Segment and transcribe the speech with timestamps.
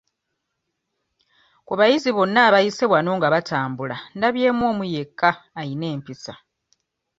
[1.67, 6.33] Ku bayizi bonna abayise wano nga batambula ndabyemu omu yekka ayina empisa.